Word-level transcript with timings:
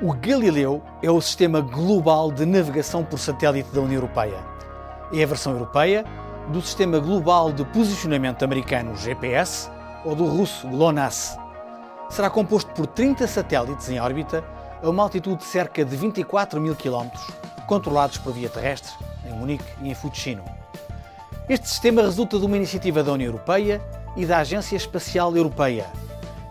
Galileu 0.00 0.80
é 1.02 1.10
o 1.10 1.20
sistema 1.20 1.60
global 1.60 2.30
de 2.30 2.46
navegação 2.46 3.04
por 3.04 3.18
satélite 3.18 3.68
da 3.72 3.80
União 3.80 3.96
Europeia. 3.96 4.38
É 5.12 5.24
a 5.24 5.26
versão 5.26 5.52
europeia 5.52 6.04
do 6.52 6.62
sistema 6.62 7.00
global 7.00 7.52
de 7.52 7.64
posicionamento 7.64 8.44
americano 8.44 8.96
GPS 8.96 9.68
ou 10.04 10.14
do 10.14 10.24
russo 10.24 10.68
GLONASS. 10.68 11.36
Será 12.10 12.30
composto 12.30 12.70
por 12.74 12.86
30 12.86 13.26
satélites 13.26 13.88
em 13.88 13.98
órbita 13.98 14.44
a 14.80 14.88
uma 14.88 15.02
altitude 15.02 15.38
de 15.38 15.44
cerca 15.44 15.84
de 15.84 15.96
24 15.96 16.60
mil 16.60 16.76
km, 16.76 17.08
controlados 17.66 18.18
por 18.18 18.32
via 18.32 18.48
terrestre 18.48 18.92
em 19.26 19.32
Munique 19.32 19.64
e 19.82 19.90
em 19.90 19.94
Fukushima. 19.94 20.44
Este 21.48 21.68
sistema 21.68 22.02
resulta 22.02 22.38
de 22.38 22.46
uma 22.46 22.56
iniciativa 22.56 23.02
da 23.02 23.12
União 23.12 23.26
Europeia 23.26 23.82
e 24.16 24.24
da 24.24 24.38
Agência 24.38 24.76
Espacial 24.76 25.36
Europeia 25.36 25.86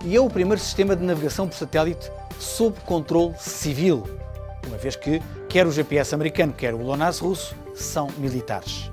e 0.07 0.15
é 0.15 0.21
o 0.21 0.29
primeiro 0.29 0.61
sistema 0.61 0.95
de 0.95 1.03
navegação 1.03 1.49
por 1.49 1.57
satélite 1.57 2.09
sob 2.39 2.79
controle 2.85 3.35
civil, 3.37 4.05
uma 4.65 4.77
vez 4.77 4.95
que 4.95 5.21
quer 5.49 5.67
o 5.67 5.71
GPS 5.71 6.15
americano, 6.15 6.53
quer 6.53 6.73
o 6.73 6.77
GLONASS 6.77 7.19
russo 7.19 7.55
são 7.75 8.07
militares. 8.17 8.89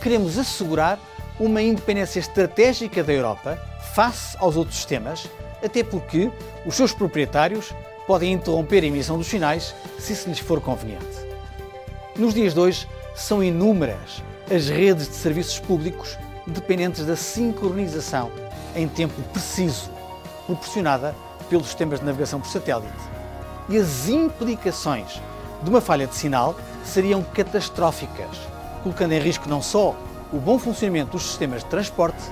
Queremos 0.00 0.38
assegurar 0.38 1.00
uma 1.40 1.60
independência 1.60 2.20
estratégica 2.20 3.02
da 3.02 3.12
Europa 3.12 3.58
face 3.92 4.36
aos 4.38 4.54
outros 4.54 4.76
sistemas, 4.76 5.28
até 5.64 5.82
porque 5.82 6.30
os 6.64 6.76
seus 6.76 6.92
proprietários 6.92 7.74
podem 8.06 8.32
interromper 8.32 8.84
a 8.84 8.86
emissão 8.86 9.18
dos 9.18 9.26
sinais 9.26 9.74
se 9.98 10.12
isso 10.12 10.28
lhes 10.28 10.38
for 10.38 10.60
conveniente. 10.60 11.26
Nos 12.16 12.34
dias 12.34 12.54
de 12.54 12.60
hoje, 12.60 12.88
são 13.16 13.42
inúmeras 13.42 14.22
as 14.48 14.68
redes 14.68 15.08
de 15.08 15.14
serviços 15.16 15.58
públicos 15.58 16.16
dependentes 16.46 17.04
da 17.04 17.16
sincronização 17.16 18.30
em 18.76 18.86
tempo 18.86 19.20
preciso, 19.32 19.90
proporcionada 20.56 21.14
pelos 21.48 21.66
sistemas 21.66 22.00
de 22.00 22.06
navegação 22.06 22.40
por 22.40 22.48
satélite. 22.48 22.92
E 23.68 23.76
as 23.76 24.08
implicações 24.08 25.20
de 25.62 25.70
uma 25.70 25.80
falha 25.80 26.06
de 26.06 26.14
sinal 26.14 26.56
seriam 26.84 27.22
catastróficas, 27.22 28.38
colocando 28.82 29.12
em 29.12 29.20
risco 29.20 29.48
não 29.48 29.62
só 29.62 29.94
o 30.32 30.38
bom 30.38 30.58
funcionamento 30.58 31.12
dos 31.12 31.22
sistemas 31.22 31.62
de 31.62 31.70
transporte, 31.70 32.22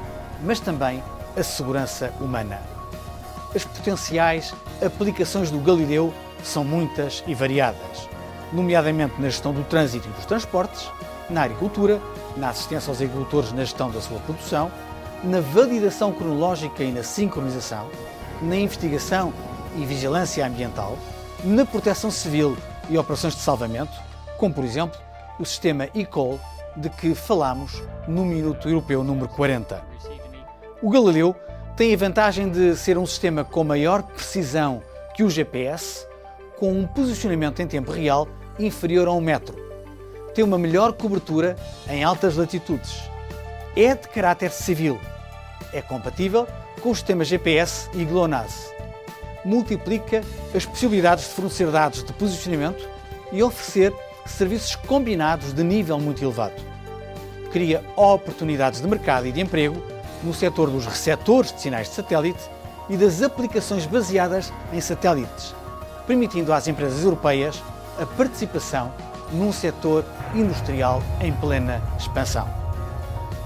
mas 0.43 0.61
também 0.61 1.03
a 1.37 1.43
segurança 1.43 2.13
humana. 2.21 2.61
As 3.55 3.65
potenciais 3.65 4.55
aplicações 4.85 5.51
do 5.51 5.59
Galileu 5.59 6.13
são 6.43 6.65
muitas 6.65 7.25
e 7.27 7.35
variadas, 7.35 8.09
nomeadamente 8.53 9.21
na 9.21 9.29
gestão 9.29 9.53
do 9.53 9.65
trânsito 9.65 10.09
e 10.09 10.13
dos 10.13 10.27
transportes, 10.27 10.91
na 11.29 11.43
agricultura, 11.43 12.01
na 12.37 12.51
assistência 12.51 12.91
aos 12.91 13.01
agricultores 13.01 13.53
na 13.53 13.65
gestão 13.65 13.91
da 13.91 14.01
sua 14.01 14.19
produção, 14.21 14.71
na 15.23 15.41
validação 15.41 16.13
cronológica 16.13 16.83
e 16.85 16.93
na 16.93 17.03
sincronização, 17.03 17.89
na 18.41 18.57
investigação 18.57 19.33
e 19.77 19.85
vigilância 19.85 20.47
ambiental, 20.47 20.97
na 21.45 21.65
proteção 21.65 22.11
civil 22.11 22.57
e 22.89 22.97
operações 22.97 23.35
de 23.35 23.41
salvamento, 23.41 23.93
como 24.37 24.55
por 24.55 24.65
exemplo 24.65 24.99
o 25.39 25.45
sistema 25.45 25.89
eCall 25.95 26.39
de 26.77 26.89
que 26.89 27.15
falamos 27.15 27.83
no 28.07 28.25
Minuto 28.25 28.69
Europeu 28.69 29.03
número 29.03 29.29
40. 29.29 29.83
O 30.81 30.91
Galileu 30.91 31.35
tem 31.77 31.93
a 31.93 31.97
vantagem 31.97 32.49
de 32.49 32.77
ser 32.77 32.97
um 32.97 33.07
sistema 33.07 33.45
com 33.45 33.65
maior 33.65 34.03
precisão 34.03 34.83
que 35.15 35.25
o 35.25 35.31
GPS, 35.31 36.07
com 36.59 36.73
um 36.73 36.87
posicionamento 36.87 37.61
em 37.61 37.67
tempo 37.67 37.91
real 37.91 38.29
inferior 38.59 39.09
a 39.09 39.13
um 39.13 39.21
metro. 39.21 39.57
Tem 40.35 40.45
uma 40.45 40.59
melhor 40.59 40.93
cobertura 40.93 41.57
em 41.89 42.05
altas 42.05 42.37
latitudes. 42.37 43.11
É 43.81 43.95
de 43.95 44.09
caráter 44.09 44.51
civil. 44.51 44.99
É 45.73 45.81
compatível 45.81 46.49
com 46.83 46.91
o 46.91 46.95
sistema 46.97 47.25
GPS 47.25 47.89
e 47.95 48.05
GLONASS. 48.05 48.75
Multiplica 49.45 50.21
as 50.53 50.67
possibilidades 50.67 51.29
de 51.29 51.31
fornecer 51.31 51.71
dados 51.71 52.03
de 52.03 52.13
posicionamento 52.13 52.89
e 53.31 53.41
oferecer 53.41 53.95
serviços 54.27 54.75
combinados 54.75 55.53
de 55.53 55.63
nível 55.63 55.97
muito 56.01 56.25
elevado. 56.25 56.61
Cria 57.53 57.85
oportunidades 57.95 58.81
de 58.81 58.89
mercado 58.89 59.29
e 59.29 59.33
de 59.33 59.41
emprego 59.41 59.81
no 60.25 60.35
setor 60.35 60.69
dos 60.71 60.85
receptores 60.85 61.53
de 61.53 61.61
sinais 61.61 61.89
de 61.89 61.95
satélite 61.95 62.51
e 62.91 62.97
das 62.97 63.23
aplicações 63.23 63.87
baseadas 63.87 64.53
em 64.73 64.81
satélites, 64.81 65.55
permitindo 66.05 66.53
às 66.53 66.67
empresas 66.67 67.05
europeias 67.05 67.63
a 67.97 68.05
participação 68.05 68.93
num 69.33 69.53
setor 69.53 70.05
industrial 70.35 71.01
em 71.21 71.33
plena 71.33 71.81
expansão. 71.97 72.68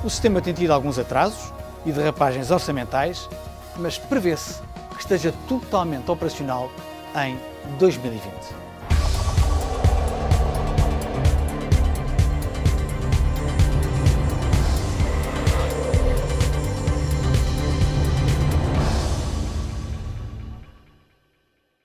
O 0.05 0.11
sistema 0.11 0.41
tem 0.41 0.53
tido 0.53 0.73
alguns 0.73 0.99
atrasos, 0.99 1.53
e 1.85 1.93
derrapagens 1.93 2.51
orçamentais, 2.51 3.29
mas 3.77 3.99
prevê-se 3.99 4.61
que 4.95 5.01
esteja 5.01 5.33
totalmente 5.49 6.11
operacional 6.11 6.71
em 7.17 7.39
2020. 7.79 8.62